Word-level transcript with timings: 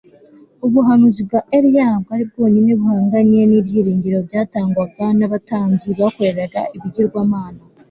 Ubuhanuzi 0.65 1.21
bwa 1.27 1.41
Eliya 1.57 1.87
bwari 2.03 2.23
bwonyine 2.29 2.71
buhanganye 2.79 3.39
nibyiringiro 3.49 4.17
byatangwaga 4.27 5.05
nabatambyi 5.17 5.89
bakoreraga 5.99 6.61
ibigirwamana 6.75 7.61